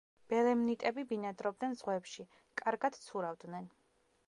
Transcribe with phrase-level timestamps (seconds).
[0.33, 2.27] ბელემნიტები ბინადრობდნენ ზღვებში,
[2.65, 3.71] კარგად ცურავდნენ.